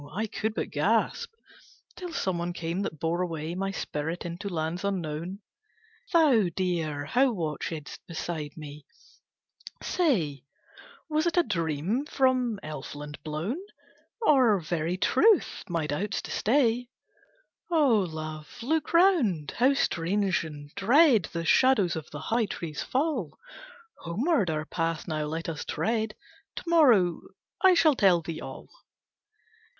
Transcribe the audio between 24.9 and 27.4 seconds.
now let us tread, To morrow